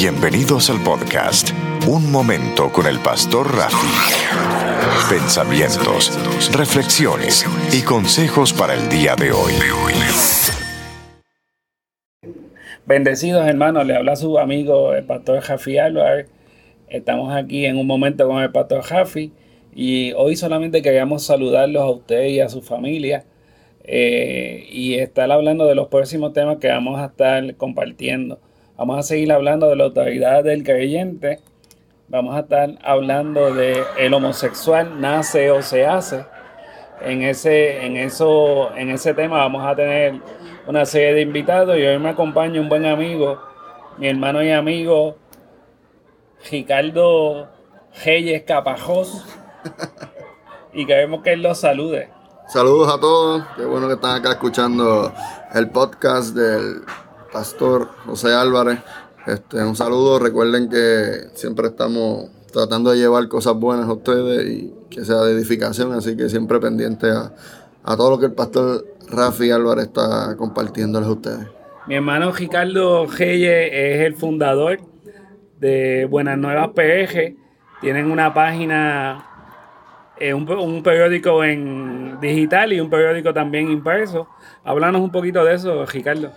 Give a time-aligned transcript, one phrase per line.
[0.00, 1.50] Bienvenidos al podcast
[1.86, 3.86] Un Momento con el Pastor Rafi.
[5.10, 6.18] Pensamientos,
[6.56, 9.52] reflexiones y consejos para el día de hoy.
[12.86, 16.30] Bendecidos hermanos, le habla su amigo el Pastor Rafi Álvarez.
[16.88, 19.34] Estamos aquí en un momento con el Pastor Rafi
[19.74, 23.26] y hoy solamente queríamos saludarlos a ustedes y a su familia
[23.84, 28.40] eh, y estar hablando de los próximos temas que vamos a estar compartiendo.
[28.80, 31.38] Vamos a seguir hablando de la autoridad del creyente.
[32.08, 36.24] Vamos a estar hablando de el homosexual nace o se hace.
[37.02, 40.18] En ese, en eso, en ese tema vamos a tener
[40.66, 43.38] una serie de invitados y hoy me acompaña un buen amigo,
[43.98, 45.18] mi hermano y amigo
[46.50, 47.50] Ricardo
[48.02, 49.26] Reyes Capajos
[50.72, 52.08] y queremos que él los salude.
[52.48, 55.12] Saludos a todos, qué bueno que están acá escuchando
[55.52, 56.82] el podcast del
[57.32, 58.80] Pastor José Álvarez.
[59.26, 64.74] Este, un saludo, recuerden que siempre estamos tratando de llevar cosas buenas a ustedes y
[64.90, 67.32] que sea de edificación, así que siempre pendiente a,
[67.96, 71.46] todo lo que el pastor Rafi Álvarez está compartiéndoles a ustedes.
[71.86, 74.80] Mi hermano Ricardo Gelle es el fundador
[75.58, 77.36] de Buenas Nuevas PG.
[77.80, 79.24] Tienen una página,
[80.18, 84.28] eh, un, un, periódico en digital y un periódico también impreso.
[84.64, 86.30] Háblanos un poquito de eso, Ricardo.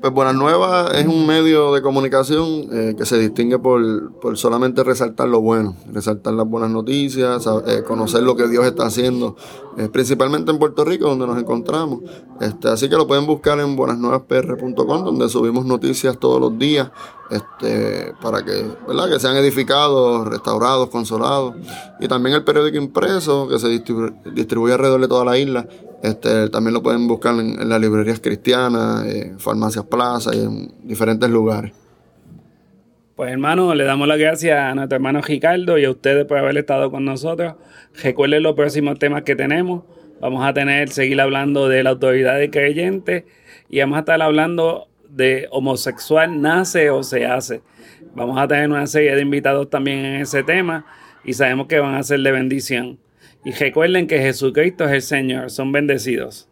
[0.00, 5.28] Pues Buenas Nuevas es un medio de comunicación eh, que se distingue por, solamente resaltar
[5.28, 9.36] lo bueno, resaltar las buenas noticias, eh, conocer lo que Dios está haciendo,
[9.76, 12.00] eh, principalmente en Puerto Rico, donde nos encontramos.
[12.40, 16.90] Este, así que lo pueden buscar en buenasnuevaspr.com, donde subimos noticias todos los días
[17.30, 19.10] este, para que, ¿verdad?
[19.10, 21.56] que sean edificados, restaurados, consolados.
[22.00, 25.68] Y también el periódico impreso, que se distribuye alrededor de toda la isla
[26.02, 31.28] este, también lo pueden buscar en, las librerías cristianas, en farmacias plaza y en diferentes
[31.28, 31.72] lugares.
[33.16, 36.56] Pues hermano, le damos las gracias a nuestro hermano Ricardo y a ustedes por haber
[36.56, 37.54] estado con nosotros.
[38.02, 39.84] Recuerden los próximos temas que tenemos.
[40.20, 43.26] Vamos a tener, seguir hablando de la autoridad de creyente
[43.68, 47.62] y vamos a estar hablando de homosexual nace o se hace.
[48.14, 50.86] Vamos a tener una serie de invitados también en ese tema
[51.22, 52.98] y sabemos que van a ser de bendición.
[53.44, 55.50] Y recuerden que Jesucristo es el Señor.
[55.50, 56.49] Son bendecidos.